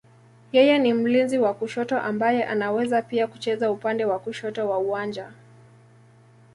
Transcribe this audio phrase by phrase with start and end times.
[0.51, 5.31] Yeye ni mlinzi wa kushoto ambaye anaweza pia kucheza upande wa kushoto wa uwanja.